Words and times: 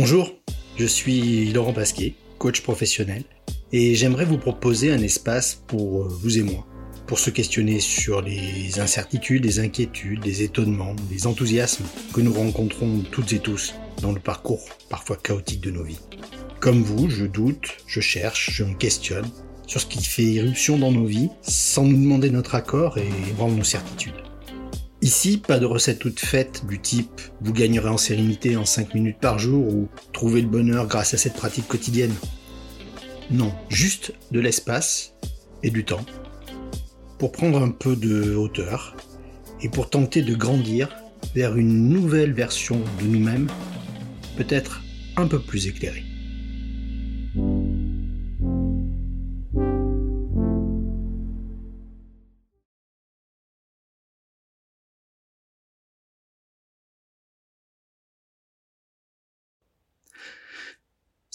Bonjour, 0.00 0.30
je 0.76 0.86
suis 0.86 1.50
Laurent 1.50 1.72
Pasquet, 1.72 2.14
coach 2.38 2.60
professionnel, 2.60 3.24
et 3.72 3.96
j'aimerais 3.96 4.26
vous 4.26 4.38
proposer 4.38 4.92
un 4.92 5.02
espace 5.02 5.60
pour 5.66 6.04
euh, 6.04 6.08
vous 6.08 6.38
et 6.38 6.44
moi, 6.44 6.64
pour 7.08 7.18
se 7.18 7.30
questionner 7.30 7.80
sur 7.80 8.22
les 8.22 8.78
incertitudes, 8.78 9.44
les 9.44 9.58
inquiétudes, 9.58 10.24
les 10.24 10.44
étonnements, 10.44 10.94
les 11.10 11.26
enthousiasmes 11.26 11.84
que 12.14 12.20
nous 12.20 12.32
rencontrons 12.32 13.02
toutes 13.10 13.32
et 13.32 13.40
tous 13.40 13.74
dans 14.00 14.12
le 14.12 14.20
parcours 14.20 14.68
parfois 14.88 15.16
chaotique 15.16 15.62
de 15.62 15.72
nos 15.72 15.82
vies. 15.82 15.98
Comme 16.60 16.84
vous, 16.84 17.10
je 17.10 17.24
doute, 17.24 17.78
je 17.88 18.00
cherche, 18.00 18.50
je 18.52 18.62
me 18.62 18.74
questionne 18.74 19.28
sur 19.66 19.80
ce 19.80 19.86
qui 19.86 20.00
fait 20.04 20.22
irruption 20.22 20.78
dans 20.78 20.92
nos 20.92 21.06
vies 21.06 21.30
sans 21.42 21.82
nous 21.82 22.00
demander 22.00 22.30
notre 22.30 22.54
accord 22.54 22.98
et 22.98 23.10
vendre 23.36 23.56
nos 23.56 23.64
certitudes. 23.64 24.27
Ici, 25.00 25.38
pas 25.38 25.60
de 25.60 25.66
recette 25.66 26.00
toute 26.00 26.18
faite 26.18 26.66
du 26.66 26.80
type 26.80 27.20
vous 27.40 27.52
gagnerez 27.52 27.88
en 27.88 27.96
sérénité 27.96 28.56
en 28.56 28.64
5 28.64 28.94
minutes 28.94 29.20
par 29.20 29.38
jour 29.38 29.64
ou 29.72 29.88
trouver 30.12 30.40
le 30.40 30.48
bonheur 30.48 30.88
grâce 30.88 31.14
à 31.14 31.16
cette 31.16 31.34
pratique 31.34 31.68
quotidienne. 31.68 32.14
Non, 33.30 33.52
juste 33.68 34.12
de 34.32 34.40
l'espace 34.40 35.14
et 35.62 35.70
du 35.70 35.84
temps 35.84 36.04
pour 37.18 37.30
prendre 37.30 37.62
un 37.62 37.70
peu 37.70 37.94
de 37.94 38.34
hauteur 38.34 38.96
et 39.62 39.68
pour 39.68 39.88
tenter 39.88 40.22
de 40.22 40.34
grandir 40.34 40.88
vers 41.34 41.56
une 41.56 41.88
nouvelle 41.88 42.32
version 42.32 42.80
de 43.00 43.06
nous-mêmes, 43.06 43.48
peut-être 44.36 44.82
un 45.16 45.26
peu 45.26 45.40
plus 45.40 45.66
éclairée. 45.66 46.07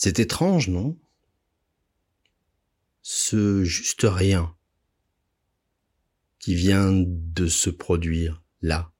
C'est 0.03 0.19
étrange, 0.19 0.67
non? 0.67 0.99
Ce 3.01 3.63
juste 3.63 4.01
rien 4.03 4.53
qui 6.39 6.55
vient 6.55 6.91
de 6.91 7.47
se 7.47 7.69
produire 7.69 8.43
là. 8.61 8.91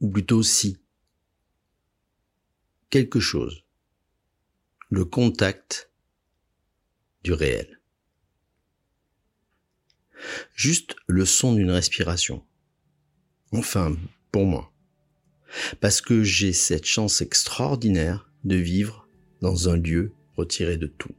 Ou 0.00 0.10
plutôt 0.10 0.42
si. 0.42 0.82
Quelque 2.90 3.20
chose. 3.20 3.64
Le 4.90 5.04
contact 5.04 5.92
du 7.22 7.34
réel. 7.34 7.80
Juste 10.54 10.96
le 11.06 11.24
son 11.24 11.54
d'une 11.54 11.70
respiration. 11.70 12.44
Enfin, 13.52 13.96
pour 14.32 14.44
moi. 14.44 14.72
Parce 15.80 16.00
que 16.00 16.24
j'ai 16.24 16.52
cette 16.52 16.84
chance 16.84 17.20
extraordinaire 17.20 18.26
de 18.46 18.56
vivre 18.56 19.08
dans 19.42 19.68
un 19.68 19.76
lieu 19.76 20.12
retiré 20.36 20.76
de 20.76 20.86
tout. 20.86 21.14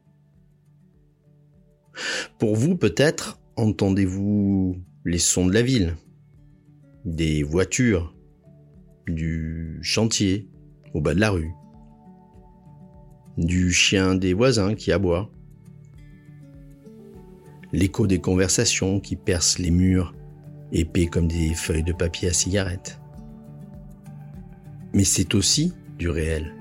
Pour 2.39 2.55
vous, 2.55 2.75
peut-être, 2.75 3.39
entendez-vous 3.57 4.77
les 5.03 5.19
sons 5.19 5.45
de 5.45 5.53
la 5.53 5.61
ville, 5.61 5.95
des 7.05 7.43
voitures, 7.43 8.15
du 9.07 9.79
chantier 9.81 10.47
au 10.93 11.01
bas 11.01 11.13
de 11.13 11.19
la 11.19 11.31
rue, 11.31 11.51
du 13.37 13.71
chien 13.71 14.15
des 14.15 14.33
voisins 14.33 14.73
qui 14.73 14.91
aboie, 14.91 15.29
l'écho 17.73 18.07
des 18.07 18.19
conversations 18.19 18.99
qui 18.99 19.15
percent 19.15 19.59
les 19.59 19.71
murs 19.71 20.15
épais 20.71 21.07
comme 21.07 21.27
des 21.27 21.53
feuilles 21.53 21.83
de 21.83 21.93
papier 21.93 22.29
à 22.29 22.33
cigarette. 22.33 22.99
Mais 24.93 25.03
c'est 25.03 25.35
aussi 25.35 25.73
du 25.97 26.09
réel 26.09 26.53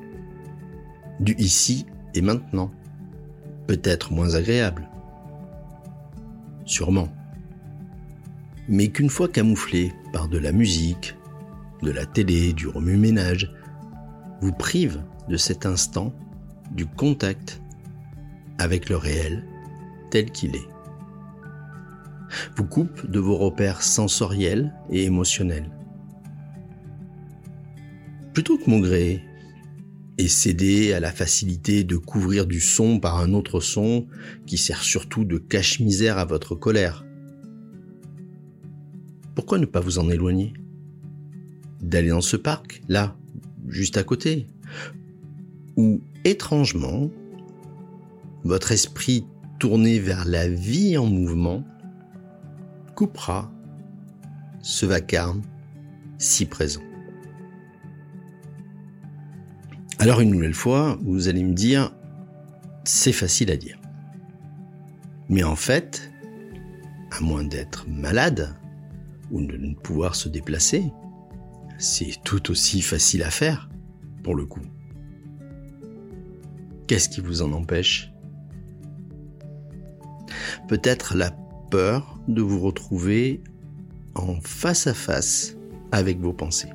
du 1.21 1.35
ici 1.39 1.87
et 2.15 2.21
maintenant. 2.21 2.71
Peut-être 3.67 4.13
moins 4.13 4.35
agréable. 4.35 4.89
Sûrement. 6.65 7.09
Mais 8.69 8.89
qu'une 8.89 9.11
fois 9.11 9.29
camouflé 9.29 9.93
par 10.13 10.29
de 10.29 10.39
la 10.39 10.53
musique, 10.53 11.17
de 11.83 11.91
la 11.91 12.07
télé, 12.07 12.53
du 12.53 12.69
remue-ménage, 12.69 13.53
vous 14.41 14.53
prive 14.53 15.03
de 15.29 15.37
cet 15.37 15.67
instant 15.67 16.13
du 16.73 16.87
contact 16.87 17.61
avec 18.59 18.89
le 18.89 18.97
réel 18.97 19.45
tel 20.11 20.31
qu'il 20.31 20.57
est. 20.57 20.69
Vous 22.57 22.65
coupe 22.65 23.09
de 23.09 23.21
vos 23.21 23.37
repères 23.37 23.83
sensoriels 23.83 24.75
et 24.91 25.05
émotionnels. 25.05 25.71
Plutôt 28.33 28.59
que 28.59 28.69
maugréer 28.69 29.23
et 30.19 30.29
céder 30.29 30.93
à 30.93 31.01
la 31.01 31.13
facilité 31.13 31.85
de 31.85 31.97
couvrir 31.97 32.47
du 32.47 32.61
son 32.61 32.99
par 32.99 33.19
un 33.21 33.33
autre 33.35 33.61
son 33.61 34.07
qui 34.47 34.59
sert 34.59 34.83
surtout 34.83 35.25
de 35.25 35.39
cache-misère 35.39 36.19
à 36.19 36.25
votre 36.25 36.55
colère. 36.55 37.05
Pourquoi 39.35 39.59
ne 39.59 39.67
pas 39.67 39.81
vous 39.81 39.99
en 39.99 40.09
éloigner? 40.09 40.55
D'aller 41.83 42.09
dans 42.09 42.23
ce 42.23 42.37
parc, 42.37 42.83
là, 42.89 43.17
juste 43.69 43.99
à 43.99 44.03
côté, 44.03 44.47
où, 45.77 46.01
étrangement, 46.25 47.11
votre 48.45 48.73
esprit 48.73 49.27
tourné 49.59 49.99
vers 49.99 50.25
la 50.25 50.49
vie 50.49 50.97
en 50.97 51.07
mouvement 51.07 51.65
coupera 52.95 53.53
ce 54.63 54.87
vacarme 54.87 55.43
si 56.19 56.47
présent. 56.47 56.81
Alors 59.99 60.21
une 60.21 60.31
nouvelle 60.31 60.55
fois, 60.55 60.99
vous 61.03 61.29
allez 61.29 61.43
me 61.43 61.55
dire, 61.55 61.93
c'est 62.85 63.13
facile 63.13 63.51
à 63.51 63.57
dire. 63.57 63.79
Mais 65.29 65.43
en 65.43 65.57
fait, 65.57 66.13
à 67.11 67.21
moins 67.21 67.45
d'être 67.45 67.89
malade 67.89 68.55
ou 69.31 69.43
de 69.43 69.57
ne 69.57 69.75
pouvoir 69.75 70.15
se 70.15 70.29
déplacer, 70.29 70.85
c'est 71.79 72.23
tout 72.25 72.51
aussi 72.51 72.83
facile 72.83 73.23
à 73.23 73.31
faire, 73.31 73.71
pour 74.23 74.35
le 74.35 74.45
coup. 74.45 74.61
Qu'est-ce 76.87 77.09
qui 77.09 77.21
vous 77.21 77.43
en 77.43 77.53
empêche? 77.53 78.13
Peut-être 80.69 81.17
la 81.17 81.31
peur 81.71 82.21
de 82.29 82.43
vous 82.43 82.61
retrouver 82.61 83.43
en 84.15 84.41
face 84.41 84.87
à 84.87 84.95
face 84.95 85.57
avec 85.91 86.21
vos 86.21 86.33
pensées. 86.33 86.71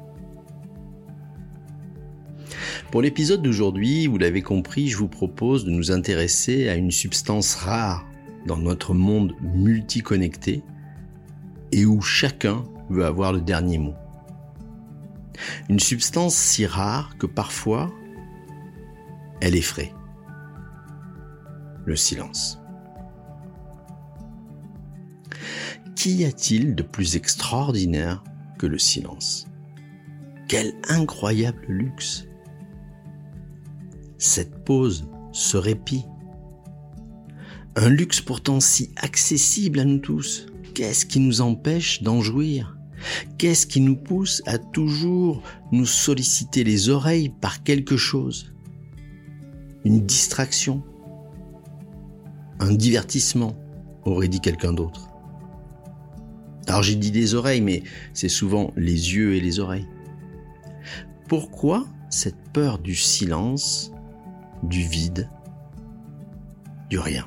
Pour 2.92 3.02
l'épisode 3.02 3.42
d'aujourd'hui, 3.42 4.08
vous 4.08 4.18
l'avez 4.18 4.42
compris, 4.42 4.90
je 4.90 4.98
vous 4.98 5.08
propose 5.08 5.64
de 5.64 5.72
nous 5.72 5.94
intéresser 5.94 6.68
à 6.68 6.76
une 6.76 6.92
substance 6.92 7.56
rare 7.56 8.06
dans 8.46 8.58
notre 8.58 8.94
monde 8.94 9.34
multiconnecté 9.42 10.62
et 11.72 11.86
où 11.86 12.02
chacun 12.02 12.66
veut 12.90 13.06
avoir 13.06 13.32
le 13.32 13.40
dernier 13.40 13.78
mot. 13.78 13.94
Une 15.70 15.80
substance 15.80 16.36
si 16.36 16.66
rare 16.66 17.18
que 17.18 17.28
parfois 17.28 17.90
elle 19.40 19.56
effraie. 19.56 19.94
Le 21.86 21.96
silence. 21.96 22.60
Qu'y 25.96 26.26
a-t-il 26.26 26.76
de 26.76 26.84
plus 26.84 27.16
extraordinaire 27.16 28.22
que 28.60 28.68
le 28.68 28.78
silence? 28.78 29.48
Quel 30.50 30.74
incroyable 30.90 31.64
luxe 31.70 32.28
cette 34.22 34.64
pause, 34.64 35.08
ce 35.32 35.58
répit. 35.58 36.06
Un 37.76 37.90
luxe 37.90 38.22
pourtant 38.22 38.60
si 38.60 38.92
accessible 38.96 39.80
à 39.80 39.84
nous 39.84 39.98
tous. 39.98 40.46
Qu'est-ce 40.76 41.08
qui 41.08 41.20
nous 41.20 41.42
empêche 41.42 42.04
d'en 42.04 42.22
jouir? 42.22 42.78
Qu'est-ce 43.40 43.66
qui 43.66 43.82
nous 43.82 43.96
pousse 43.96 44.44
à 44.46 44.60
toujours 44.60 45.42
nous 45.72 45.88
solliciter 45.88 46.64
les 46.64 46.90
oreilles 46.90 47.30
par 47.42 47.64
quelque 47.64 47.98
chose? 47.98 48.54
Une 49.86 50.06
distraction? 50.06 50.84
Un 52.60 52.76
divertissement, 52.76 53.58
aurait 54.06 54.28
dit 54.28 54.40
quelqu'un 54.40 54.74
d'autre. 54.74 55.10
Alors 56.68 56.84
j'ai 56.84 56.96
dit 56.96 57.12
les 57.12 57.34
oreilles, 57.34 57.62
mais 57.62 57.82
c'est 58.14 58.30
souvent 58.30 58.72
les 58.78 59.16
yeux 59.16 59.34
et 59.34 59.42
les 59.42 59.60
oreilles. 59.60 59.88
Pourquoi 61.28 61.88
cette 62.12 62.52
peur 62.54 62.78
du 62.78 62.94
silence 62.94 63.92
du 64.64 64.82
vide, 64.82 65.30
du 66.90 67.00
rien. 67.00 67.26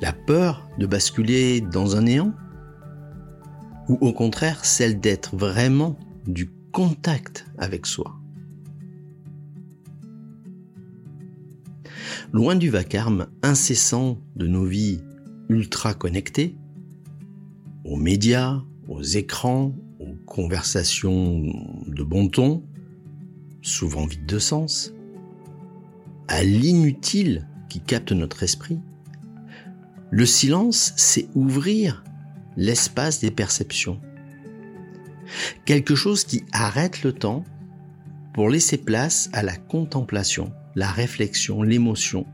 La 0.00 0.12
peur 0.12 0.68
de 0.78 0.86
basculer 0.86 1.60
dans 1.60 1.96
un 1.96 2.02
néant 2.02 2.32
Ou 3.88 3.98
au 4.00 4.12
contraire 4.12 4.64
celle 4.64 4.98
d'être 4.98 5.36
vraiment 5.36 5.98
du 6.26 6.50
contact 6.72 7.46
avec 7.58 7.84
soi 7.86 8.16
Loin 12.32 12.54
du 12.54 12.70
vacarme 12.70 13.26
incessant 13.42 14.18
de 14.36 14.46
nos 14.46 14.64
vies 14.64 15.02
ultra 15.48 15.94
connectées, 15.94 16.56
aux 17.84 17.96
médias, 17.96 18.62
aux 18.88 19.02
écrans, 19.02 19.74
aux 19.98 20.14
conversations 20.26 21.42
de 21.88 22.02
bon 22.04 22.28
ton, 22.28 22.62
souvent 23.62 24.06
vide 24.06 24.26
de 24.26 24.38
sens, 24.38 24.92
à 26.28 26.42
l'inutile 26.42 27.46
qui 27.68 27.80
capte 27.80 28.12
notre 28.12 28.42
esprit. 28.42 28.78
Le 30.10 30.26
silence, 30.26 30.92
c'est 30.96 31.28
ouvrir 31.34 32.04
l'espace 32.56 33.20
des 33.20 33.30
perceptions. 33.30 34.00
Quelque 35.64 35.94
chose 35.94 36.24
qui 36.24 36.44
arrête 36.52 37.02
le 37.02 37.12
temps 37.12 37.44
pour 38.34 38.48
laisser 38.48 38.76
place 38.76 39.30
à 39.32 39.42
la 39.42 39.56
contemplation, 39.56 40.52
la 40.74 40.90
réflexion, 40.90 41.62
l'émotion, 41.62 42.26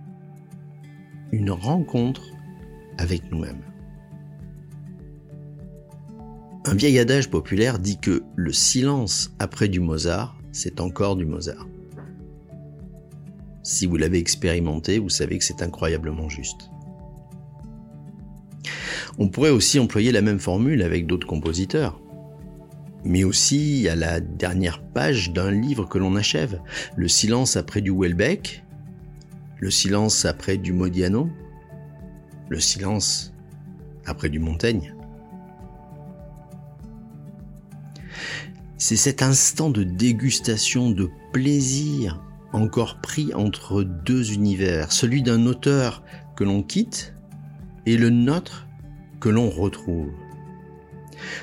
une 1.32 1.50
rencontre 1.50 2.22
avec 2.98 3.30
nous-mêmes. 3.30 3.62
Un 6.64 6.74
vieil 6.74 6.98
adage 6.98 7.30
populaire 7.30 7.78
dit 7.78 7.98
que 7.98 8.22
le 8.34 8.52
silence 8.52 9.34
après 9.38 9.68
du 9.68 9.80
Mozart, 9.80 10.35
c'est 10.56 10.80
encore 10.80 11.16
du 11.16 11.26
Mozart. 11.26 11.66
Si 13.62 13.86
vous 13.86 13.96
l'avez 13.96 14.18
expérimenté, 14.18 14.98
vous 14.98 15.08
savez 15.08 15.38
que 15.38 15.44
c'est 15.44 15.62
incroyablement 15.62 16.28
juste. 16.28 16.70
On 19.18 19.28
pourrait 19.28 19.50
aussi 19.50 19.78
employer 19.78 20.12
la 20.12 20.22
même 20.22 20.38
formule 20.38 20.82
avec 20.82 21.06
d'autres 21.06 21.26
compositeurs 21.26 22.00
mais 23.06 23.22
aussi 23.22 23.88
à 23.88 23.94
la 23.94 24.18
dernière 24.18 24.82
page 24.82 25.32
d'un 25.32 25.52
livre 25.52 25.88
que 25.88 25.96
l'on 25.96 26.16
achève. 26.16 26.60
Le 26.96 27.06
silence 27.06 27.56
après 27.56 27.80
du 27.80 27.92
Welbeck, 27.92 28.64
le 29.60 29.70
silence 29.70 30.24
après 30.24 30.56
du 30.56 30.72
Modiano, 30.72 31.30
le 32.48 32.58
silence 32.58 33.32
après 34.06 34.28
du 34.28 34.40
Montaigne. 34.40 34.95
C'est 38.78 38.96
cet 38.96 39.22
instant 39.22 39.70
de 39.70 39.82
dégustation, 39.82 40.90
de 40.90 41.10
plaisir, 41.32 42.22
encore 42.52 43.00
pris 43.00 43.32
entre 43.34 43.82
deux 43.82 44.32
univers, 44.32 44.92
celui 44.92 45.22
d'un 45.22 45.46
auteur 45.46 46.02
que 46.36 46.44
l'on 46.44 46.62
quitte 46.62 47.14
et 47.86 47.96
le 47.96 48.10
nôtre 48.10 48.66
que 49.20 49.28
l'on 49.28 49.48
retrouve 49.48 50.10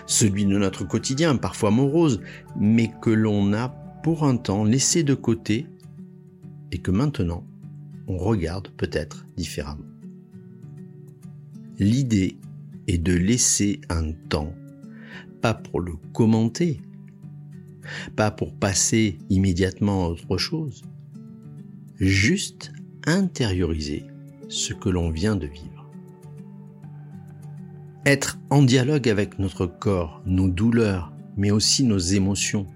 celui 0.06 0.46
de 0.46 0.58
notre 0.58 0.86
quotidien, 0.86 1.36
parfois 1.36 1.72
morose, 1.72 2.22
mais 2.60 2.92
que 3.02 3.10
l'on 3.10 3.54
a 3.54 3.70
pour 4.04 4.24
un 4.24 4.38
temps 4.38 4.64
laissé 4.64 5.04
de 5.04 5.14
côté 5.14 5.68
et 6.72 6.78
que 6.80 6.92
maintenant 6.92 7.46
on 8.08 8.18
regarde 8.18 8.70
peut-être 8.76 9.26
différemment. 9.38 9.86
L'idée 11.80 12.38
est 12.88 12.98
de 12.98 13.14
laisser 13.14 13.82
un 13.90 14.12
temps, 14.30 14.54
pas 15.42 15.54
pour 15.54 15.80
le 15.80 15.94
commenter, 16.14 16.82
pas 18.16 18.32
pour 18.32 18.54
passer 18.54 19.18
immédiatement 19.30 20.06
à 20.06 20.10
autre 20.10 20.38
chose, 20.38 20.84
juste 22.00 22.72
intérioriser 23.06 24.06
ce 24.50 24.74
que 24.74 24.90
l'on 24.90 25.10
vient 25.10 25.36
de 25.36 25.48
vivre. 25.48 25.90
Être 28.06 28.38
en 28.50 28.64
dialogue 28.64 29.08
avec 29.08 29.40
notre 29.40 29.66
corps, 29.66 30.22
nos 30.26 30.50
douleurs, 30.50 31.14
mais 31.38 31.52
aussi 31.52 31.84
nos 31.84 31.98
émotions. 31.98 32.68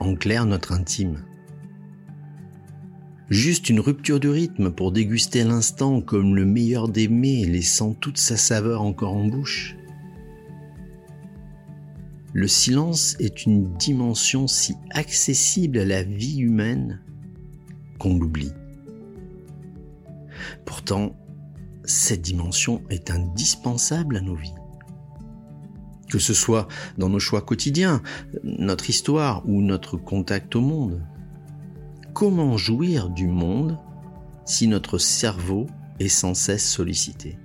En 0.00 0.14
clair, 0.14 0.46
notre 0.46 0.72
intime. 0.72 1.22
Juste 3.28 3.68
une 3.68 3.80
rupture 3.80 4.20
de 4.20 4.28
rythme 4.28 4.70
pour 4.70 4.90
déguster 4.90 5.44
l'instant 5.44 6.00
comme 6.00 6.34
le 6.34 6.46
meilleur 6.46 6.88
des 6.88 7.08
mets, 7.08 7.44
laissant 7.44 7.92
toute 7.92 8.16
sa 8.16 8.38
saveur 8.38 8.80
encore 8.80 9.12
en 9.12 9.26
bouche. 9.26 9.77
Le 12.38 12.46
silence 12.46 13.16
est 13.18 13.46
une 13.46 13.74
dimension 13.78 14.46
si 14.46 14.76
accessible 14.92 15.76
à 15.80 15.84
la 15.84 16.04
vie 16.04 16.38
humaine 16.38 17.00
qu'on 17.98 18.16
l'oublie. 18.16 18.52
Pourtant, 20.64 21.16
cette 21.82 22.22
dimension 22.22 22.80
est 22.90 23.10
indispensable 23.10 24.18
à 24.18 24.20
nos 24.20 24.36
vies. 24.36 24.54
Que 26.08 26.20
ce 26.20 26.32
soit 26.32 26.68
dans 26.96 27.08
nos 27.08 27.18
choix 27.18 27.42
quotidiens, 27.42 28.04
notre 28.44 28.88
histoire 28.88 29.42
ou 29.44 29.60
notre 29.60 29.96
contact 29.96 30.54
au 30.54 30.60
monde. 30.60 31.04
Comment 32.14 32.56
jouir 32.56 33.10
du 33.10 33.26
monde 33.26 33.80
si 34.44 34.68
notre 34.68 34.98
cerveau 34.98 35.66
est 35.98 36.06
sans 36.06 36.34
cesse 36.34 36.70
sollicité? 36.70 37.36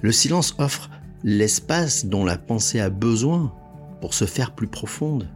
Le 0.00 0.12
silence 0.12 0.54
offre 0.56 0.88
l'espace 1.24 2.04
dont 2.04 2.24
la 2.24 2.36
pensée 2.36 2.80
a 2.80 2.90
besoin 2.90 3.52
pour 4.02 4.12
se 4.12 4.26
faire 4.26 4.54
plus 4.54 4.68
profonde. 4.68 5.30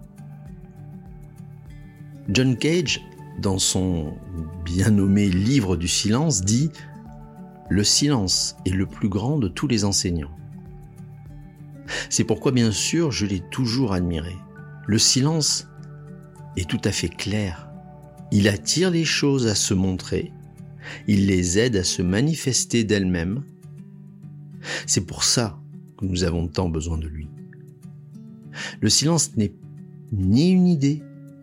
John 2.29 2.56
Cage 2.56 3.00
dans 3.38 3.58
son 3.58 4.14
bien 4.64 4.90
nommé 4.90 5.31
livre 5.31 5.76
du 5.76 5.88
silence, 5.88 6.43
dit⁇ 6.43 6.69
Le 7.70 7.85
silence 7.85 8.56
est 8.67 8.70
le 8.70 8.85
plus 8.85 9.08
grand 9.08 9.38
de 9.38 9.49
tous 9.49 9.67
les 9.67 9.85
enseignants⁇ 9.85 10.37
C'est 12.11 12.25
pourquoi 12.25 12.52
bien 12.52 12.70
sûr 12.70 13.11
je 13.11 13.25
l'ai 13.25 13.41
toujours 13.41 13.94
admiré. 13.94 14.37
Le 14.87 14.99
silence 14.99 15.69
est 16.56 16.69
tout 16.69 16.81
à 16.84 16.93
fait 16.93 17.08
clair. 17.08 17.70
Il 18.31 18.49
attire 18.49 18.91
les 18.91 19.06
choses 19.06 19.46
à 19.46 19.55
se 19.55 19.73
montrer, 19.73 20.32
il 21.06 21.26
les 21.26 21.58
aide 21.58 21.76
à 21.76 21.84
se 21.84 22.02
manifester 22.02 22.84
d'elles-mêmes. 22.84 23.43
C'est 24.87 25.06
pour 25.06 25.25
ça 25.25 25.58
nous 26.02 26.24
avons 26.24 26.48
tant 26.48 26.68
besoin 26.68 26.98
de 26.98 27.06
lui. 27.06 27.28
Le 28.80 28.88
silence 28.88 29.36
n'est 29.36 29.54
ni 30.12 30.50
une 30.50 30.66
idée, 30.66 31.02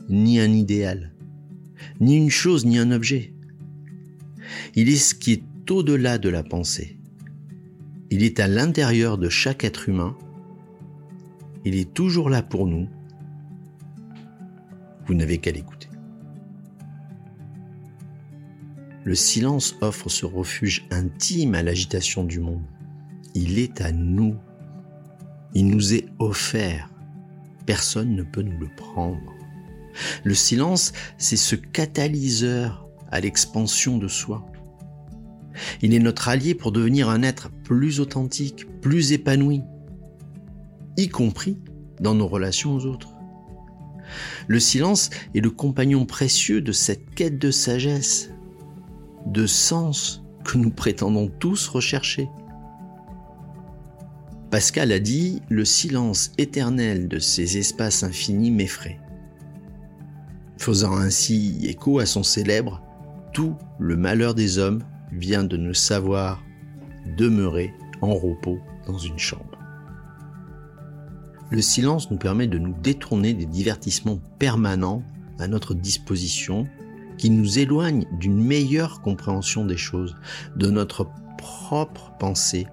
ni 0.09 0.39
un 0.39 0.51
idéal 0.51 1.15
ni 1.99 2.17
une 2.17 2.29
chose 2.29 2.65
ni 2.65 2.77
un 2.77 2.91
objet. 2.91 3.33
Il 4.75 4.89
est 4.89 4.95
ce 4.95 5.15
qui 5.15 5.33
est 5.33 5.71
au-delà 5.71 6.17
de 6.17 6.29
la 6.29 6.43
pensée. 6.43 6.97
Il 8.11 8.23
est 8.23 8.39
à 8.39 8.47
l'intérieur 8.47 9.17
de 9.17 9.29
chaque 9.29 9.63
être 9.63 9.89
humain. 9.89 10.15
Il 11.65 11.75
est 11.75 11.93
toujours 11.93 12.29
là 12.29 12.43
pour 12.43 12.67
nous. 12.67 12.87
Vous 15.07 15.13
n'avez 15.13 15.39
qu'à 15.39 15.51
l'écouter. 15.51 15.89
Le 19.03 19.15
silence 19.15 19.75
offre 19.81 20.09
ce 20.09 20.25
refuge 20.25 20.87
intime 20.91 21.55
à 21.55 21.63
l'agitation 21.63 22.23
du 22.23 22.39
monde. 22.39 22.63
Il 23.35 23.59
est 23.59 23.81
à 23.81 23.91
nous. 23.91 24.37
Il 25.53 25.67
nous 25.67 25.93
est 25.93 26.05
offert. 26.19 26.89
Personne 27.65 28.15
ne 28.15 28.23
peut 28.23 28.41
nous 28.41 28.57
le 28.57 28.69
prendre. 28.75 29.33
Le 30.23 30.33
silence, 30.33 30.93
c'est 31.17 31.37
ce 31.37 31.55
catalyseur 31.55 32.87
à 33.11 33.19
l'expansion 33.19 33.97
de 33.97 34.07
soi. 34.07 34.45
Il 35.81 35.93
est 35.93 35.99
notre 35.99 36.29
allié 36.29 36.55
pour 36.55 36.71
devenir 36.71 37.09
un 37.09 37.23
être 37.23 37.49
plus 37.63 37.99
authentique, 37.99 38.65
plus 38.81 39.11
épanoui, 39.11 39.61
y 40.97 41.09
compris 41.09 41.57
dans 41.99 42.15
nos 42.15 42.27
relations 42.27 42.73
aux 42.75 42.85
autres. 42.85 43.09
Le 44.47 44.59
silence 44.59 45.09
est 45.33 45.41
le 45.41 45.49
compagnon 45.49 46.05
précieux 46.05 46.61
de 46.61 46.71
cette 46.71 47.13
quête 47.15 47.39
de 47.39 47.51
sagesse, 47.51 48.29
de 49.25 49.45
sens 49.45 50.23
que 50.43 50.57
nous 50.57 50.71
prétendons 50.71 51.27
tous 51.39 51.67
rechercher. 51.67 52.29
Pascal 54.55 54.93
a 54.93 54.99
dit, 54.99 55.41
le 55.49 55.65
silence 55.65 56.31
éternel 56.37 57.09
de 57.09 57.19
ces 57.19 57.57
espaces 57.57 58.03
infinis 58.03 58.51
m'effraie 58.51 59.01
faisant 60.57 60.95
ainsi 60.95 61.59
écho 61.63 61.99
à 61.99 62.05
son 62.05 62.23
célèbre 62.23 62.81
Tout 63.33 63.57
le 63.79 63.97
malheur 63.97 64.33
des 64.33 64.57
hommes 64.57 64.81
vient 65.11 65.43
de 65.43 65.57
ne 65.57 65.73
savoir 65.73 66.41
demeurer 67.17 67.73
en 67.99 68.13
repos 68.13 68.57
dans 68.87 68.97
une 68.97 69.19
chambre. 69.19 69.59
Le 71.51 71.61
silence 71.61 72.09
nous 72.09 72.17
permet 72.17 72.47
de 72.47 72.57
nous 72.57 72.75
détourner 72.81 73.33
des 73.33 73.45
divertissements 73.45 74.21
permanents 74.39 75.03
à 75.37 75.49
notre 75.49 75.73
disposition 75.73 76.65
qui 77.17 77.29
nous 77.29 77.59
éloignent 77.59 78.05
d'une 78.21 78.41
meilleure 78.41 79.01
compréhension 79.01 79.65
des 79.65 79.75
choses, 79.75 80.15
de 80.55 80.69
notre 80.69 81.09
propre 81.37 82.13
pensée, 82.19 82.67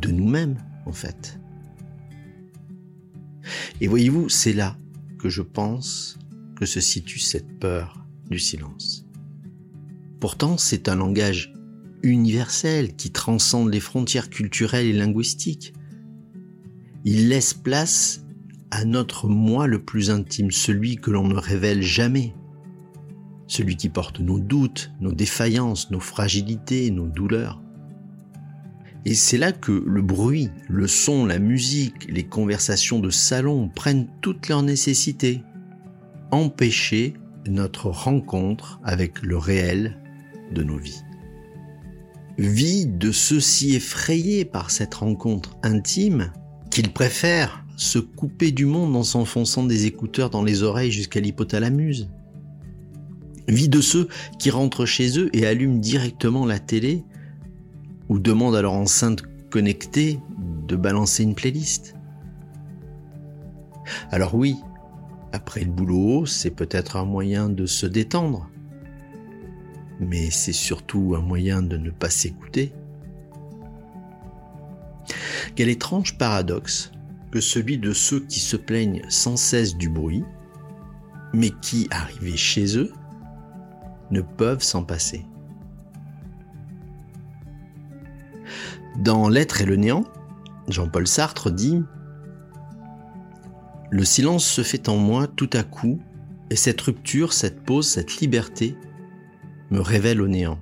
de 0.00 0.10
nous-mêmes 0.10 0.56
en 0.86 0.92
fait. 0.92 1.38
Et 3.80 3.86
voyez-vous, 3.86 4.28
c'est 4.28 4.52
là 4.52 4.76
que 5.18 5.28
je 5.28 5.42
pense 5.42 6.18
que 6.56 6.66
se 6.66 6.80
situe 6.80 7.18
cette 7.18 7.58
peur 7.58 8.04
du 8.30 8.38
silence. 8.38 9.06
Pourtant, 10.20 10.56
c'est 10.56 10.88
un 10.88 10.96
langage 10.96 11.52
universel 12.02 12.94
qui 12.96 13.10
transcende 13.10 13.72
les 13.72 13.80
frontières 13.80 14.30
culturelles 14.30 14.86
et 14.86 14.92
linguistiques. 14.92 15.74
Il 17.04 17.28
laisse 17.28 17.54
place 17.54 18.24
à 18.70 18.84
notre 18.84 19.28
moi 19.28 19.66
le 19.66 19.82
plus 19.82 20.10
intime, 20.10 20.50
celui 20.50 20.96
que 20.96 21.10
l'on 21.10 21.28
ne 21.28 21.36
révèle 21.36 21.82
jamais, 21.82 22.34
celui 23.46 23.76
qui 23.76 23.88
porte 23.88 24.20
nos 24.20 24.40
doutes, 24.40 24.90
nos 25.00 25.12
défaillances, 25.12 25.90
nos 25.90 26.00
fragilités, 26.00 26.90
nos 26.90 27.06
douleurs. 27.06 27.60
Et 29.06 29.14
c'est 29.14 29.38
là 29.38 29.52
que 29.52 29.84
le 29.86 30.02
bruit, 30.02 30.50
le 30.68 30.86
son, 30.86 31.26
la 31.26 31.38
musique, 31.38 32.10
les 32.10 32.24
conversations 32.24 33.00
de 33.00 33.10
salon 33.10 33.68
prennent 33.68 34.08
toute 34.22 34.48
leur 34.48 34.62
nécessité 34.62 35.42
empêcher 36.30 37.14
notre 37.46 37.90
rencontre 37.90 38.80
avec 38.82 39.22
le 39.22 39.36
réel 39.36 39.98
de 40.52 40.62
nos 40.62 40.78
vies. 40.78 41.02
Vie 42.38 42.86
de 42.86 43.12
ceux 43.12 43.40
si 43.40 43.76
effrayés 43.76 44.44
par 44.44 44.70
cette 44.70 44.94
rencontre 44.94 45.56
intime 45.62 46.32
qu'ils 46.70 46.92
préfèrent 46.92 47.64
se 47.76 47.98
couper 47.98 48.50
du 48.50 48.66
monde 48.66 48.96
en 48.96 49.04
s'enfonçant 49.04 49.64
des 49.64 49.86
écouteurs 49.86 50.30
dans 50.30 50.42
les 50.42 50.62
oreilles 50.62 50.90
jusqu'à 50.90 51.20
l'hypothalamus. 51.20 52.08
Vie 53.46 53.68
de 53.68 53.80
ceux 53.80 54.08
qui 54.38 54.50
rentrent 54.50 54.86
chez 54.86 55.18
eux 55.18 55.30
et 55.32 55.46
allument 55.46 55.78
directement 55.78 56.46
la 56.46 56.58
télé 56.58 57.04
ou 58.14 58.20
demandent 58.20 58.54
à 58.54 58.62
leur 58.62 58.74
enceinte 58.74 59.24
connectée 59.50 60.20
de 60.68 60.76
balancer 60.76 61.24
une 61.24 61.34
playlist. 61.34 61.96
Alors 64.12 64.36
oui, 64.36 64.54
après 65.32 65.64
le 65.64 65.72
boulot, 65.72 66.24
c'est 66.24 66.52
peut-être 66.52 66.94
un 66.94 67.04
moyen 67.04 67.48
de 67.48 67.66
se 67.66 67.86
détendre, 67.86 68.48
mais 69.98 70.30
c'est 70.30 70.52
surtout 70.52 71.16
un 71.18 71.22
moyen 71.22 71.60
de 71.60 71.76
ne 71.76 71.90
pas 71.90 72.08
s'écouter. 72.08 72.72
Quel 75.56 75.68
étrange 75.68 76.16
paradoxe 76.16 76.92
que 77.32 77.40
celui 77.40 77.78
de 77.78 77.92
ceux 77.92 78.20
qui 78.20 78.38
se 78.38 78.56
plaignent 78.56 79.02
sans 79.08 79.36
cesse 79.36 79.76
du 79.76 79.88
bruit, 79.88 80.22
mais 81.32 81.50
qui, 81.50 81.88
arrivés 81.90 82.36
chez 82.36 82.78
eux, 82.78 82.92
ne 84.12 84.20
peuvent 84.20 84.62
s'en 84.62 84.84
passer. 84.84 85.26
Dans 88.98 89.28
L'être 89.28 89.60
et 89.60 89.64
le 89.64 89.76
néant, 89.76 90.04
Jean-Paul 90.68 91.06
Sartre 91.06 91.50
dit 91.50 91.82
Le 93.90 94.04
silence 94.04 94.44
se 94.44 94.62
fait 94.62 94.88
en 94.88 94.96
moi 94.96 95.26
tout 95.26 95.50
à 95.52 95.64
coup, 95.64 96.00
et 96.50 96.56
cette 96.56 96.80
rupture, 96.80 97.32
cette 97.32 97.64
pause, 97.64 97.88
cette 97.88 98.18
liberté 98.18 98.76
me 99.70 99.80
révèle 99.80 100.20
au 100.20 100.28
néant. 100.28 100.60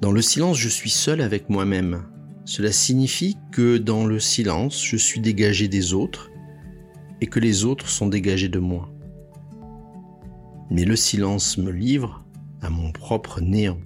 Dans 0.00 0.10
le 0.10 0.22
silence, 0.22 0.58
je 0.58 0.68
suis 0.68 0.90
seul 0.90 1.20
avec 1.20 1.48
moi-même. 1.48 2.02
Cela 2.44 2.72
signifie 2.72 3.36
que 3.52 3.78
dans 3.78 4.04
le 4.04 4.18
silence, 4.18 4.84
je 4.84 4.96
suis 4.96 5.20
dégagé 5.20 5.68
des 5.68 5.94
autres 5.94 6.30
et 7.20 7.26
que 7.26 7.40
les 7.40 7.64
autres 7.64 7.88
sont 7.88 8.08
dégagés 8.08 8.48
de 8.48 8.58
moi. 8.58 8.90
Mais 10.70 10.84
le 10.84 10.96
silence 10.96 11.56
me 11.58 11.70
livre 11.70 12.24
à 12.62 12.70
mon 12.70 12.90
propre 12.90 13.40
néant. 13.40 13.78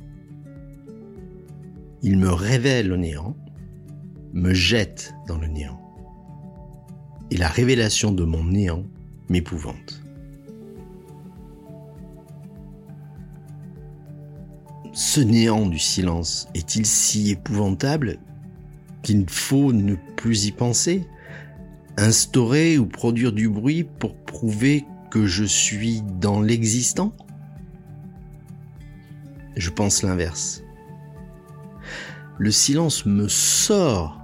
Il 2.02 2.16
me 2.16 2.30
révèle 2.30 2.92
au 2.92 2.97
néant, 2.97 3.37
me 4.33 4.54
jette 4.54 5.14
dans 5.26 5.37
le 5.37 5.49
néant. 5.49 5.78
Et 7.30 7.37
la 7.37 7.49
révélation 7.49 8.11
de 8.11 8.25
mon 8.25 8.45
néant 8.45 8.85
m'épouvante. 9.28 10.02
Ce 14.92 15.21
néant 15.21 15.66
du 15.66 15.78
silence 15.78 16.49
est-il 16.54 16.87
si 16.87 17.30
épouvantable 17.30 18.19
qu'il 19.02 19.28
faut 19.28 19.73
ne 19.73 19.95
plus 20.16 20.47
y 20.47 20.52
penser 20.52 21.07
Instaurer 21.97 22.78
ou 22.78 22.87
produire 22.87 23.33
du 23.33 23.49
bruit 23.49 23.85
pour 23.85 24.16
prouver 24.16 24.85
que 25.11 25.26
je 25.26 25.45
suis 25.45 26.02
dans 26.21 26.40
l'existant? 26.40 27.14
Je 29.57 29.71
pense 29.71 30.02
l'inverse 30.02 30.62
le 32.41 32.51
silence 32.51 33.05
me 33.05 33.29
sort 33.29 34.19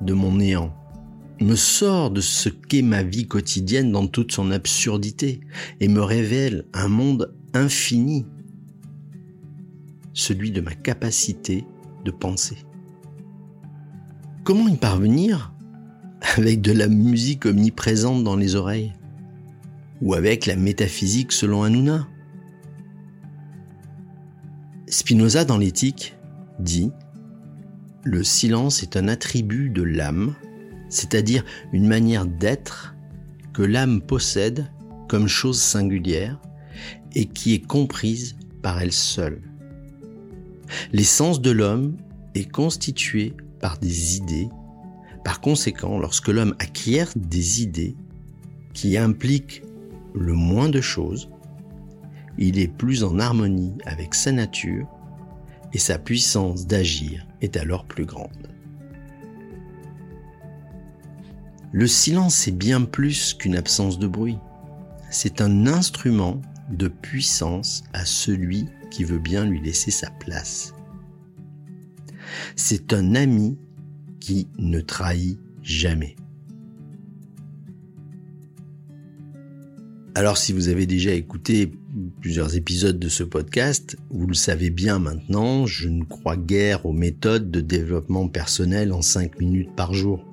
de 0.00 0.12
mon 0.12 0.36
néant, 0.36 0.72
me 1.40 1.56
sort 1.56 2.12
de 2.12 2.20
ce 2.20 2.48
qu'est 2.48 2.80
ma 2.80 3.02
vie 3.02 3.26
quotidienne 3.26 3.90
dans 3.90 4.06
toute 4.06 4.30
son 4.30 4.52
absurdité 4.52 5.40
et 5.80 5.88
me 5.88 6.00
révèle 6.00 6.64
un 6.72 6.86
monde 6.86 7.34
infini, 7.52 8.24
celui 10.12 10.52
de 10.52 10.60
ma 10.60 10.74
capacité 10.74 11.64
de 12.04 12.12
penser. 12.12 12.58
Comment 14.44 14.68
y 14.68 14.76
parvenir 14.76 15.52
avec 16.36 16.60
de 16.60 16.70
la 16.70 16.86
musique 16.86 17.46
omniprésente 17.46 18.22
dans 18.22 18.36
les 18.36 18.54
oreilles 18.54 18.92
ou 20.00 20.14
avec 20.14 20.46
la 20.46 20.54
métaphysique 20.54 21.32
selon 21.32 21.64
Hanouna? 21.64 22.06
Spinoza 24.86 25.44
dans 25.44 25.58
l'éthique 25.58 26.14
dit 26.60 26.92
le 28.04 28.22
silence 28.22 28.82
est 28.82 28.96
un 28.96 29.08
attribut 29.08 29.70
de 29.70 29.82
l'âme, 29.82 30.34
c'est-à-dire 30.90 31.42
une 31.72 31.88
manière 31.88 32.26
d'être 32.26 32.94
que 33.54 33.62
l'âme 33.62 34.02
possède 34.02 34.70
comme 35.08 35.26
chose 35.26 35.60
singulière 35.60 36.38
et 37.14 37.26
qui 37.26 37.54
est 37.54 37.66
comprise 37.66 38.36
par 38.62 38.80
elle 38.80 38.92
seule. 38.92 39.40
L'essence 40.92 41.40
de 41.40 41.50
l'homme 41.50 41.96
est 42.34 42.50
constituée 42.50 43.34
par 43.60 43.78
des 43.78 44.16
idées. 44.16 44.48
Par 45.24 45.40
conséquent, 45.40 45.98
lorsque 45.98 46.28
l'homme 46.28 46.54
acquiert 46.58 47.10
des 47.16 47.62
idées 47.62 47.96
qui 48.74 48.98
impliquent 48.98 49.62
le 50.14 50.34
moins 50.34 50.68
de 50.68 50.80
choses, 50.80 51.30
il 52.36 52.58
est 52.58 52.68
plus 52.68 53.04
en 53.04 53.18
harmonie 53.18 53.74
avec 53.86 54.14
sa 54.14 54.32
nature 54.32 54.88
et 55.74 55.78
sa 55.78 55.98
puissance 55.98 56.66
d'agir 56.66 57.26
est 57.40 57.56
alors 57.56 57.84
plus 57.84 58.06
grande. 58.06 58.48
Le 61.72 61.88
silence 61.88 62.46
est 62.46 62.52
bien 62.52 62.82
plus 62.82 63.34
qu'une 63.34 63.56
absence 63.56 63.98
de 63.98 64.06
bruit. 64.06 64.38
C'est 65.10 65.40
un 65.40 65.66
instrument 65.66 66.40
de 66.70 66.86
puissance 66.86 67.82
à 67.92 68.04
celui 68.04 68.66
qui 68.92 69.02
veut 69.02 69.18
bien 69.18 69.44
lui 69.44 69.60
laisser 69.60 69.90
sa 69.90 70.10
place. 70.10 70.72
C'est 72.54 72.92
un 72.92 73.16
ami 73.16 73.58
qui 74.20 74.48
ne 74.58 74.80
trahit 74.80 75.40
jamais. 75.62 76.14
Alors 80.14 80.38
si 80.38 80.52
vous 80.52 80.68
avez 80.68 80.86
déjà 80.86 81.12
écouté 81.12 81.72
plusieurs 82.20 82.56
épisodes 82.56 82.98
de 82.98 83.08
ce 83.08 83.22
podcast, 83.22 83.96
vous 84.10 84.26
le 84.26 84.34
savez 84.34 84.70
bien 84.70 84.98
maintenant, 84.98 85.66
je 85.66 85.88
ne 85.88 86.04
crois 86.04 86.36
guère 86.36 86.86
aux 86.86 86.92
méthodes 86.92 87.50
de 87.50 87.60
développement 87.60 88.28
personnel 88.28 88.92
en 88.92 89.02
5 89.02 89.38
minutes 89.38 89.74
par 89.76 89.94
jour. 89.94 90.24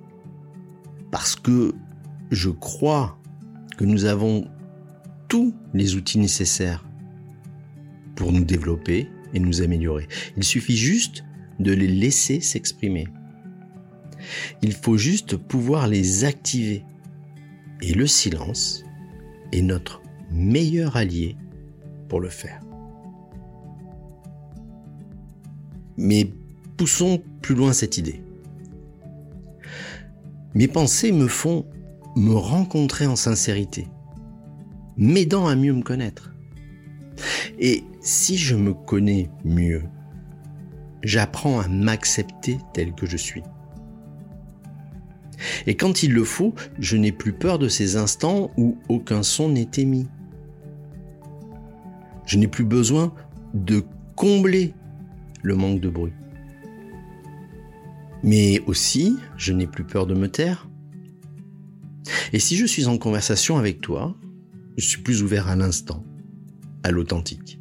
Parce 1.12 1.36
que 1.36 1.74
je 2.32 2.50
crois 2.50 3.20
que 3.78 3.86
nous 3.86 4.06
avons 4.06 4.48
tous 5.28 5.54
les 5.74 5.96
outils 5.96 6.20
nécessaires 6.20 6.86
pour 8.16 8.32
nous 8.32 8.44
développer 8.44 9.08
et 9.34 9.40
nous 9.40 9.62
améliorer. 9.62 10.08
Il 10.38 10.44
suffit 10.44 10.78
juste 10.78 11.24
de 11.60 11.72
les 11.72 11.88
laisser 11.88 12.42
s'exprimer. 12.42 13.08
Il 14.62 14.74
faut 14.74 14.98
juste 14.98 15.38
pouvoir 15.38 15.88
les 15.88 16.26
activer. 16.26 16.84
Et 17.82 17.94
le 17.94 18.06
silence, 18.06 18.84
est 19.52 19.62
notre 19.62 20.02
meilleur 20.32 20.96
allié 20.96 21.36
le 22.20 22.30
faire. 22.30 22.60
Mais 25.98 26.32
poussons 26.78 27.22
plus 27.42 27.56
loin 27.56 27.74
cette 27.74 27.98
idée. 27.98 28.24
Mes 30.54 30.68
pensées 30.68 31.12
me 31.12 31.28
font 31.28 31.66
me 32.16 32.34
rencontrer 32.34 33.06
en 33.08 33.16
sincérité, 33.16 33.88
m'aidant 34.98 35.48
à 35.48 35.56
mieux 35.56 35.74
me 35.74 35.84
connaître. 35.84 36.34
Et 37.60 37.84
si 38.02 38.38
je 38.38 38.56
me 38.56 38.74
connais 38.74 39.30
mieux, 39.46 39.84
j'apprends 41.04 41.60
à 41.60 41.68
m'accepter 41.68 42.58
tel 42.74 42.94
que 42.94 43.06
je 43.06 43.18
suis. 43.18 43.44
Et 45.66 45.76
quand 45.76 46.04
il 46.04 46.14
le 46.14 46.24
faut, 46.24 46.54
je 46.80 46.98
n'ai 46.98 47.12
plus 47.12 47.34
peur 47.34 47.60
de 47.60 47.68
ces 47.68 47.96
instants 47.96 48.52
où 48.58 48.78
aucun 48.90 49.24
son 49.24 49.50
n'est 49.50 49.70
émis. 49.78 50.08
Je 52.32 52.38
n'ai 52.38 52.48
plus 52.48 52.64
besoin 52.64 53.14
de 53.54 53.84
combler 54.16 54.74
le 55.44 55.54
manque 55.54 55.82
de 55.82 55.90
bruit. 55.90 56.14
Mais 58.24 58.62
aussi, 58.68 59.18
je 59.36 59.52
n'ai 59.52 59.68
plus 59.68 59.84
peur 59.84 60.08
de 60.08 60.14
me 60.14 60.30
taire. 60.30 60.70
Et 62.32 62.40
si 62.40 62.56
je 62.56 62.66
suis 62.66 62.86
en 62.86 62.98
conversation 62.98 63.58
avec 63.58 63.82
toi, 63.82 64.16
je 64.78 64.86
suis 64.86 65.02
plus 65.02 65.24
ouvert 65.24 65.50
à 65.50 65.58
l'instant, 65.58 66.06
à 66.84 66.92
l'authentique. 66.92 67.60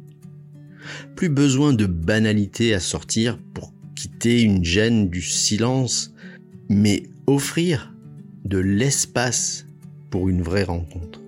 Plus 1.17 1.27
besoin 1.27 1.73
de 1.73 1.85
banalité 1.85 2.73
à 2.73 2.79
sortir 2.79 3.39
pour 3.53 3.73
quitter 3.93 4.41
une 4.41 4.63
gêne 4.63 5.09
du 5.09 5.21
silence, 5.21 6.13
mais 6.69 7.03
offrir 7.27 7.93
de 8.45 8.59
l'espace 8.59 9.65
pour 10.09 10.29
une 10.29 10.41
vraie 10.41 10.63
rencontre. 10.63 11.20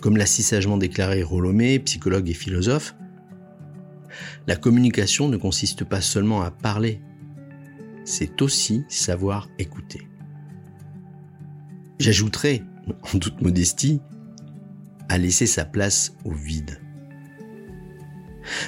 Comme 0.00 0.16
l'a 0.16 0.26
si 0.26 0.42
sagement 0.42 0.76
déclaré 0.76 1.22
Rolomé, 1.22 1.78
psychologue 1.80 2.28
et 2.28 2.34
philosophe, 2.34 2.94
la 4.46 4.56
communication 4.56 5.28
ne 5.28 5.36
consiste 5.36 5.84
pas 5.84 6.00
seulement 6.00 6.42
à 6.42 6.50
parler, 6.50 7.00
c'est 8.04 8.40
aussi 8.40 8.84
savoir 8.88 9.48
écouter. 9.58 10.06
J'ajouterai 11.98 12.62
en 13.12 13.18
toute 13.18 13.42
modestie, 13.42 14.00
a 15.08 15.18
laissé 15.18 15.46
sa 15.46 15.64
place 15.64 16.14
au 16.24 16.32
vide. 16.32 16.80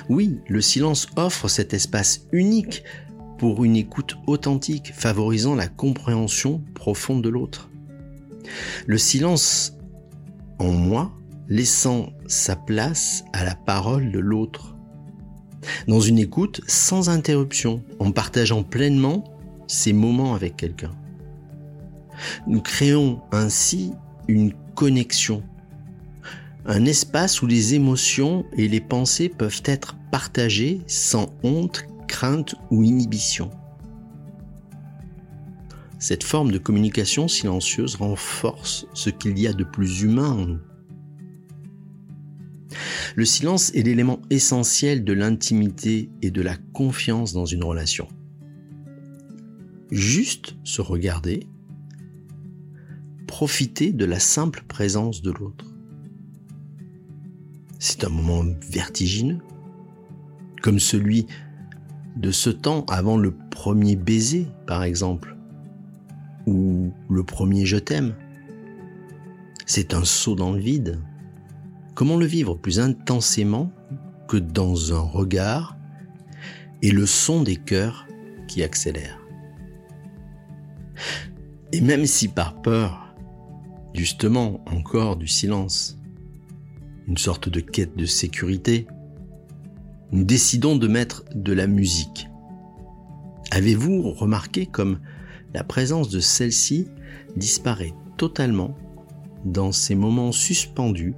Oui, 0.08 0.38
le 0.48 0.60
silence 0.60 1.08
offre 1.16 1.48
cet 1.48 1.72
espace 1.72 2.26
unique 2.32 2.84
pour 3.38 3.64
une 3.64 3.76
écoute 3.76 4.16
authentique, 4.26 4.92
favorisant 4.94 5.54
la 5.54 5.68
compréhension 5.68 6.62
profonde 6.74 7.22
de 7.22 7.30
l'autre. 7.30 7.70
Le 8.86 8.98
silence 8.98 9.78
en 10.58 10.72
moi 10.72 11.12
laissant 11.50 12.12
sa 12.28 12.56
place 12.56 13.24
à 13.32 13.44
la 13.44 13.56
parole 13.56 14.12
de 14.12 14.20
l'autre. 14.20 14.76
Dans 15.88 16.00
une 16.00 16.18
écoute 16.18 16.62
sans 16.66 17.10
interruption, 17.10 17.82
en 17.98 18.12
partageant 18.12 18.62
pleinement 18.62 19.24
ses 19.66 19.92
moments 19.92 20.34
avec 20.34 20.56
quelqu'un. 20.56 20.92
Nous 22.46 22.62
créons 22.62 23.20
ainsi 23.32 23.92
une 24.28 24.54
connexion, 24.74 25.42
un 26.66 26.84
espace 26.84 27.42
où 27.42 27.46
les 27.46 27.74
émotions 27.74 28.44
et 28.56 28.68
les 28.68 28.80
pensées 28.80 29.28
peuvent 29.28 29.62
être 29.64 29.96
partagées 30.12 30.82
sans 30.86 31.34
honte, 31.42 31.84
crainte 32.06 32.54
ou 32.70 32.84
inhibition. 32.84 33.50
Cette 35.98 36.24
forme 36.24 36.52
de 36.52 36.58
communication 36.58 37.28
silencieuse 37.28 37.96
renforce 37.96 38.86
ce 38.94 39.10
qu'il 39.10 39.38
y 39.38 39.46
a 39.46 39.52
de 39.52 39.64
plus 39.64 40.02
humain 40.02 40.30
en 40.30 40.46
nous. 40.46 40.60
Le 43.16 43.24
silence 43.24 43.74
est 43.74 43.82
l'élément 43.82 44.20
essentiel 44.30 45.04
de 45.04 45.12
l'intimité 45.12 46.10
et 46.22 46.30
de 46.30 46.42
la 46.42 46.56
confiance 46.72 47.32
dans 47.32 47.46
une 47.46 47.64
relation. 47.64 48.06
Juste 49.90 50.56
se 50.62 50.80
regarder, 50.80 51.46
profiter 53.26 53.92
de 53.92 54.04
la 54.04 54.20
simple 54.20 54.62
présence 54.66 55.22
de 55.22 55.32
l'autre. 55.32 55.66
C'est 57.78 58.04
un 58.04 58.10
moment 58.10 58.44
vertigineux, 58.70 59.38
comme 60.62 60.78
celui 60.78 61.26
de 62.16 62.30
ce 62.30 62.50
temps 62.50 62.84
avant 62.86 63.16
le 63.16 63.32
premier 63.50 63.96
baiser, 63.96 64.46
par 64.66 64.84
exemple, 64.84 65.36
ou 66.46 66.92
le 67.08 67.24
premier 67.24 67.66
je 67.66 67.78
t'aime. 67.78 68.14
C'est 69.66 69.94
un 69.94 70.04
saut 70.04 70.34
dans 70.34 70.52
le 70.52 70.60
vide. 70.60 71.00
Comment 72.00 72.16
le 72.16 72.24
vivre 72.24 72.54
plus 72.54 72.80
intensément 72.80 73.70
que 74.26 74.38
dans 74.38 74.94
un 74.94 75.02
regard 75.02 75.76
et 76.80 76.92
le 76.92 77.04
son 77.04 77.42
des 77.42 77.56
cœurs 77.56 78.06
qui 78.48 78.62
accélèrent? 78.62 79.20
Et 81.72 81.82
même 81.82 82.06
si 82.06 82.28
par 82.28 82.62
peur, 82.62 83.14
justement 83.92 84.64
encore 84.64 85.16
du 85.16 85.28
silence, 85.28 85.98
une 87.06 87.18
sorte 87.18 87.50
de 87.50 87.60
quête 87.60 87.94
de 87.98 88.06
sécurité, 88.06 88.86
nous 90.10 90.24
décidons 90.24 90.76
de 90.76 90.88
mettre 90.88 91.26
de 91.34 91.52
la 91.52 91.66
musique. 91.66 92.30
Avez-vous 93.50 94.10
remarqué 94.12 94.64
comme 94.64 95.00
la 95.52 95.64
présence 95.64 96.08
de 96.08 96.20
celle-ci 96.20 96.88
disparaît 97.36 97.92
totalement 98.16 98.74
dans 99.44 99.70
ces 99.70 99.94
moments 99.94 100.32
suspendus, 100.32 101.14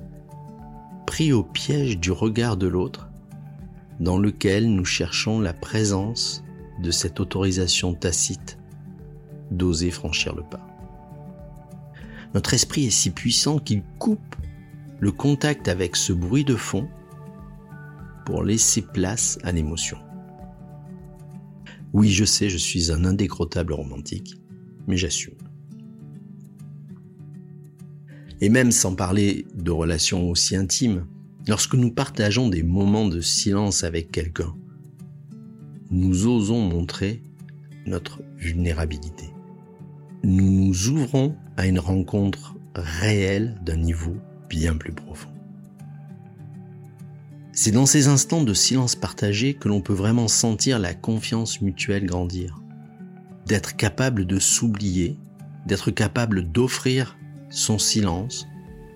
pris 1.06 1.32
au 1.32 1.42
piège 1.42 1.98
du 1.98 2.10
regard 2.10 2.56
de 2.56 2.66
l'autre, 2.66 3.08
dans 4.00 4.18
lequel 4.18 4.72
nous 4.72 4.84
cherchons 4.84 5.40
la 5.40 5.52
présence 5.52 6.42
de 6.82 6.90
cette 6.90 7.20
autorisation 7.20 7.94
tacite 7.94 8.58
d'oser 9.50 9.90
franchir 9.90 10.34
le 10.34 10.42
pas. 10.42 10.66
Notre 12.34 12.54
esprit 12.54 12.86
est 12.86 12.90
si 12.90 13.10
puissant 13.10 13.58
qu'il 13.58 13.82
coupe 13.98 14.36
le 15.00 15.12
contact 15.12 15.68
avec 15.68 15.96
ce 15.96 16.12
bruit 16.12 16.44
de 16.44 16.56
fond 16.56 16.88
pour 18.24 18.42
laisser 18.42 18.82
place 18.82 19.38
à 19.42 19.52
l'émotion. 19.52 19.98
Oui, 21.92 22.10
je 22.10 22.24
sais, 22.24 22.48
je 22.48 22.56
suis 22.56 22.90
un 22.90 23.04
indécrottable 23.04 23.74
romantique, 23.74 24.36
mais 24.86 24.96
j'assume. 24.96 25.41
Et 28.42 28.48
même 28.48 28.72
sans 28.72 28.96
parler 28.96 29.46
de 29.54 29.70
relations 29.70 30.28
aussi 30.28 30.56
intimes, 30.56 31.06
lorsque 31.46 31.76
nous 31.76 31.92
partageons 31.92 32.48
des 32.48 32.64
moments 32.64 33.06
de 33.06 33.20
silence 33.20 33.84
avec 33.84 34.10
quelqu'un, 34.10 34.52
nous 35.92 36.26
osons 36.26 36.60
montrer 36.60 37.22
notre 37.86 38.20
vulnérabilité. 38.36 39.26
Nous 40.24 40.50
nous 40.50 40.88
ouvrons 40.88 41.36
à 41.56 41.68
une 41.68 41.78
rencontre 41.78 42.56
réelle 42.74 43.60
d'un 43.64 43.76
niveau 43.76 44.16
bien 44.48 44.74
plus 44.74 44.92
profond. 44.92 45.30
C'est 47.52 47.70
dans 47.70 47.86
ces 47.86 48.08
instants 48.08 48.42
de 48.42 48.54
silence 48.54 48.96
partagé 48.96 49.54
que 49.54 49.68
l'on 49.68 49.80
peut 49.80 49.92
vraiment 49.92 50.26
sentir 50.26 50.80
la 50.80 50.94
confiance 50.94 51.60
mutuelle 51.60 52.06
grandir, 52.06 52.60
d'être 53.46 53.76
capable 53.76 54.26
de 54.26 54.40
s'oublier, 54.40 55.16
d'être 55.64 55.92
capable 55.92 56.50
d'offrir 56.50 57.16
son 57.52 57.78
silence, 57.78 58.48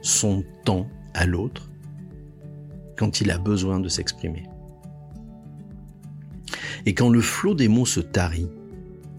son 0.03 0.43
temps 0.65 0.89
à 1.15 1.27
l'autre 1.27 1.71
quand 2.97 3.21
il 3.21 3.31
a 3.31 3.39
besoin 3.39 3.79
de 3.79 3.89
s'exprimer. 3.89 4.45
Et 6.87 6.95
quand 6.95 7.11
le 7.11 7.21
flot 7.21 7.55
des 7.55 7.69
mots 7.69 7.87
se 7.87 8.01
tarit, 8.01 8.49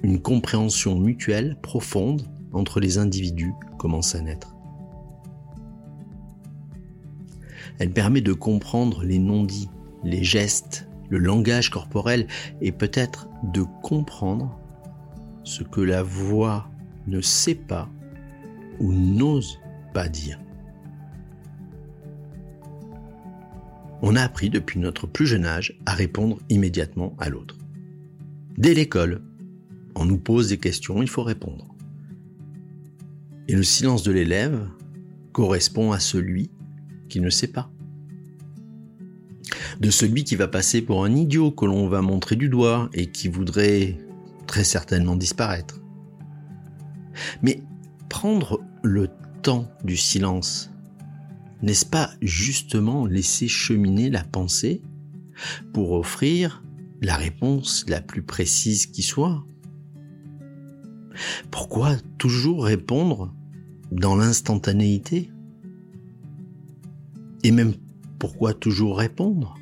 une 0.02 0.20
compréhension 0.20 0.98
mutuelle 0.98 1.58
profonde 1.62 2.24
entre 2.52 2.80
les 2.80 2.98
individus 2.98 3.54
commence 3.78 4.16
à 4.16 4.22
naître. 4.22 4.56
Elle 7.80 7.92
permet 7.92 8.22
de 8.22 8.34
comprendre 8.34 9.04
les 9.04 9.20
non-dits, 9.20 9.70
les 10.04 10.24
gestes, 10.24 10.88
le 11.10 11.20
langage 11.20 11.70
corporel 11.70 12.28
et 12.62 12.72
peut-être 12.72 13.28
de 13.44 13.64
comprendre 13.84 14.60
ce 15.44 15.64
que 15.64 15.82
la 15.82 16.02
voix 16.02 16.70
ne 17.06 17.22
sait 17.22 17.56
pas 17.56 17.90
ou 18.80 18.92
n'ose 18.92 19.60
pas 19.94 20.10
dire. 20.10 20.40
On 24.02 24.16
a 24.16 24.22
appris 24.22 24.50
depuis 24.50 24.80
notre 24.80 25.08
plus 25.08 25.26
jeune 25.26 25.46
âge 25.46 25.78
à 25.86 25.94
répondre 25.94 26.40
immédiatement 26.50 27.16
à 27.18 27.30
l'autre. 27.30 27.58
Dès 28.58 28.74
l'école, 28.74 29.22
on 29.96 30.06
nous 30.06 30.20
pose 30.20 30.50
des 30.50 30.58
questions, 30.58 31.02
il 31.02 31.10
faut 31.10 31.24
répondre. 31.24 31.74
Et 33.48 33.56
le 33.56 33.64
silence 33.64 34.04
de 34.04 34.12
l'élève 34.12 34.68
correspond 35.32 35.92
à 35.92 36.00
celui 36.00 36.52
qui 37.10 37.22
ne 37.22 37.30
sait 37.30 37.48
pas. 37.48 37.72
De 39.80 39.90
celui 39.90 40.24
qui 40.24 40.36
va 40.36 40.48
passer 40.48 40.82
pour 40.82 41.06
un 41.06 41.16
idiot 41.16 41.52
que 41.52 41.66
l'on 41.66 41.88
va 41.88 42.02
montrer 42.02 42.36
du 42.36 42.50
doigt 42.50 42.90
et 42.94 43.08
qui 43.08 43.28
voudrait 43.28 43.98
très 44.46 44.64
certainement 44.64 45.16
disparaître. 45.16 45.80
Mais 47.42 47.62
prendre 48.10 48.62
le 48.84 49.10
temps 49.42 49.70
du 49.84 49.98
silence, 49.98 50.72
n'est-ce 51.62 51.86
pas 51.86 52.12
justement 52.22 53.06
laisser 53.06 53.48
cheminer 53.48 54.10
la 54.10 54.24
pensée 54.24 54.82
pour 55.74 55.92
offrir 55.94 56.64
la 57.02 57.16
réponse 57.16 57.86
la 57.88 58.02
plus 58.02 58.24
précise 58.24 58.88
qui 58.88 59.04
soit? 59.04 59.44
Pourquoi 61.52 61.96
toujours 62.18 62.66
répondre 62.66 63.34
dans 63.92 64.16
l'instantanéité? 64.16 65.32
Et 67.44 67.52
même 67.52 67.74
pourquoi 68.20 68.54
toujours 68.54 68.98
répondre? 68.98 69.56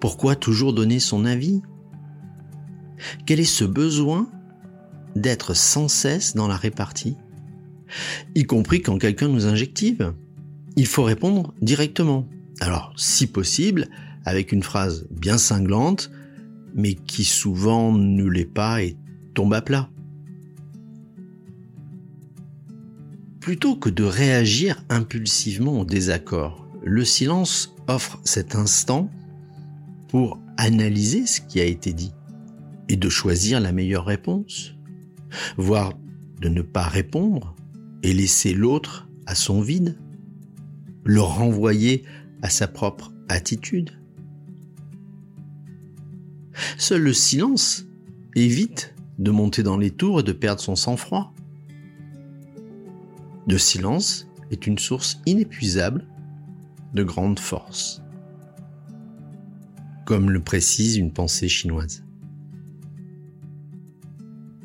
Pourquoi 0.00 0.36
toujours 0.36 0.72
donner 0.72 1.00
son 1.00 1.24
avis? 1.24 1.62
Quel 3.26 3.40
est 3.40 3.44
ce 3.44 3.64
besoin 3.64 4.30
d'être 5.14 5.54
sans 5.54 5.88
cesse 5.88 6.34
dans 6.34 6.48
la 6.48 6.56
répartie? 6.56 7.16
Y 8.34 8.44
compris 8.44 8.82
quand 8.82 8.98
quelqu'un 8.98 9.28
nous 9.28 9.46
injective. 9.46 10.12
Il 10.76 10.86
faut 10.86 11.04
répondre 11.04 11.54
directement. 11.62 12.28
Alors, 12.60 12.92
si 12.96 13.26
possible, 13.26 13.88
avec 14.24 14.52
une 14.52 14.62
phrase 14.62 15.06
bien 15.10 15.38
cinglante, 15.38 16.10
mais 16.74 16.94
qui 16.94 17.24
souvent 17.24 17.92
ne 17.92 18.24
l'est 18.24 18.44
pas 18.44 18.82
et 18.82 18.96
tombe 19.34 19.54
à 19.54 19.62
plat. 19.62 19.88
Plutôt 23.40 23.76
que 23.76 23.88
de 23.88 24.04
réagir 24.04 24.82
impulsivement 24.88 25.80
au 25.80 25.84
désaccord, 25.84 26.68
le 26.82 27.04
silence 27.04 27.74
offre 27.88 28.20
cet 28.24 28.54
instant 28.54 29.10
pour 30.08 30.38
analyser 30.56 31.26
ce 31.26 31.40
qui 31.40 31.60
a 31.60 31.64
été 31.64 31.92
dit 31.92 32.12
et 32.88 32.96
de 32.96 33.08
choisir 33.08 33.60
la 33.60 33.72
meilleure 33.72 34.04
réponse, 34.04 34.74
voire 35.56 35.92
de 36.40 36.48
ne 36.48 36.62
pas 36.62 36.84
répondre 36.84 37.55
et 38.06 38.12
laisser 38.12 38.54
l'autre 38.54 39.08
à 39.26 39.34
son 39.34 39.60
vide, 39.60 39.98
le 41.02 41.20
renvoyer 41.20 42.04
à 42.40 42.48
sa 42.48 42.68
propre 42.68 43.12
attitude. 43.28 43.90
Seul 46.78 47.02
le 47.02 47.12
silence 47.12 47.84
évite 48.36 48.94
de 49.18 49.32
monter 49.32 49.64
dans 49.64 49.76
les 49.76 49.90
tours 49.90 50.20
et 50.20 50.22
de 50.22 50.30
perdre 50.30 50.60
son 50.60 50.76
sang-froid. 50.76 51.34
de 53.48 53.58
silence 53.58 54.28
est 54.52 54.68
une 54.68 54.78
source 54.78 55.20
inépuisable 55.26 56.06
de 56.94 57.02
grande 57.02 57.40
force, 57.40 58.02
comme 60.04 60.30
le 60.30 60.40
précise 60.40 60.96
une 60.96 61.12
pensée 61.12 61.48
chinoise. 61.48 62.04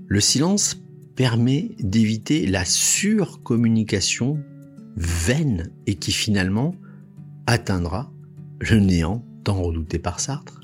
Le 0.08 0.20
silence 0.20 0.81
permet 1.16 1.72
d'éviter 1.80 2.48
la 2.48 2.66
surcommunication 2.66 4.40
vaine 4.96 5.72
et 5.88 5.96
qui 5.96 6.12
finalement 6.12 6.76
atteindra 7.48 8.12
le 8.60 8.80
néant 8.80 9.24
tant 9.44 9.62
redouté 9.62 10.00
par 10.00 10.20
Sartre. 10.20 10.62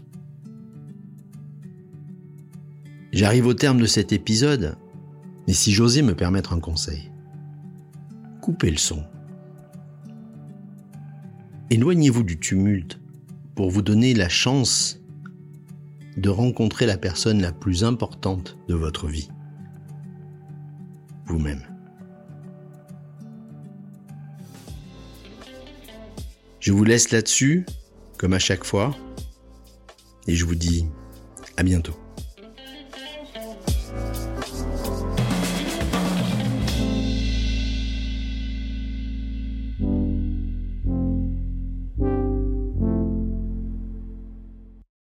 J'arrive 3.12 3.48
au 3.48 3.54
terme 3.54 3.80
de 3.80 3.86
cet 3.86 4.12
épisode, 4.12 4.78
mais 5.48 5.54
si 5.54 5.72
j'osais 5.72 6.02
me 6.02 6.14
permettre 6.14 6.54
un 6.54 6.60
conseil, 6.60 7.12
coupez 8.42 8.70
le 8.70 8.78
son. 8.78 9.04
Éloignez-vous 11.70 12.24
du 12.24 12.40
tumulte 12.40 13.00
pour 13.56 13.72
vous 13.72 13.82
donner 13.82 14.14
la 14.14 14.30
chance 14.30 15.02
de 16.16 16.30
rencontrer 16.30 16.86
la 16.86 16.98
personne 16.98 17.42
la 17.42 17.52
plus 17.52 17.84
importante 17.84 18.58
de 18.68 18.76
votre 18.76 19.08
vie. 19.08 19.30
Vous-même. 21.28 21.62
Je 26.60 26.72
vous 26.72 26.84
laisse 26.84 27.12
là-dessus, 27.12 27.66
comme 28.18 28.34
à 28.34 28.40
chaque 28.40 28.64
fois, 28.64 28.96
et 30.28 30.36
je 30.36 30.46
vous 30.46 30.56
dis 30.56 30.86
à 31.58 31.64
bientôt. 31.64 31.96